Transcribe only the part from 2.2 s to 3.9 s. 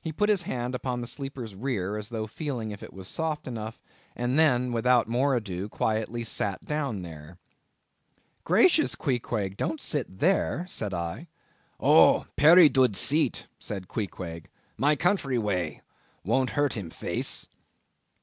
feeling if it was soft enough;